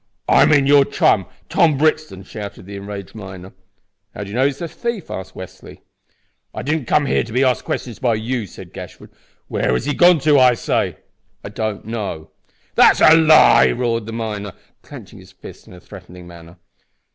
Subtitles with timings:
[0.27, 3.53] "I mean your chum, Tom Brixton," shouted the enraged miner.
[4.15, 5.81] "How do you know he's a thief?" asked Westly.
[6.55, 9.11] "I didn't come here to be asked questions by you," said Gashford.
[9.47, 10.97] "Where has he gone to, I say?"
[11.43, 12.31] "I don't know."
[12.73, 16.57] "That's a lie!" roared the miner, clenching his fist in a threatening manner.